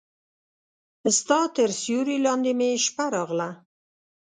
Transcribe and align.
ستا 1.19 1.39
تر 1.55 1.69
سیوري 1.81 2.17
لاندې 2.25 2.51
مې 2.59 2.69
شپه 2.85 3.05
راغله 3.15 3.49